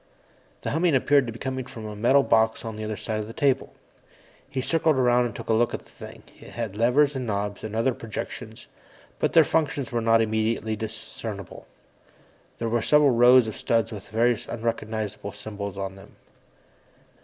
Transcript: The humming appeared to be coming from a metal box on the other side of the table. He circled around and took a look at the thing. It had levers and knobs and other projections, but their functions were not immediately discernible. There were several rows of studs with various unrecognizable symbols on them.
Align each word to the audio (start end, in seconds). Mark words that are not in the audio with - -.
The 0.63 0.71
humming 0.71 0.95
appeared 0.95 1.27
to 1.27 1.31
be 1.31 1.37
coming 1.37 1.65
from 1.65 1.85
a 1.85 1.95
metal 1.95 2.23
box 2.23 2.65
on 2.65 2.75
the 2.75 2.83
other 2.83 2.95
side 2.95 3.19
of 3.19 3.27
the 3.27 3.33
table. 3.33 3.71
He 4.49 4.59
circled 4.59 4.95
around 4.95 5.25
and 5.25 5.35
took 5.35 5.47
a 5.47 5.53
look 5.53 5.75
at 5.75 5.85
the 5.85 5.91
thing. 5.91 6.23
It 6.39 6.53
had 6.53 6.75
levers 6.75 7.15
and 7.15 7.27
knobs 7.27 7.63
and 7.63 7.75
other 7.75 7.93
projections, 7.93 8.65
but 9.19 9.33
their 9.33 9.43
functions 9.43 9.91
were 9.91 10.01
not 10.01 10.19
immediately 10.19 10.75
discernible. 10.75 11.67
There 12.57 12.67
were 12.67 12.81
several 12.81 13.11
rows 13.11 13.47
of 13.47 13.55
studs 13.55 13.91
with 13.91 14.09
various 14.09 14.47
unrecognizable 14.47 15.33
symbols 15.33 15.77
on 15.77 15.93
them. 15.95 16.15